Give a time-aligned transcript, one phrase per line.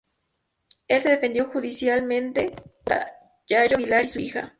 [0.87, 3.13] Él se defendió judicialmente contra
[3.47, 4.49] Yayo Aguila y su hija.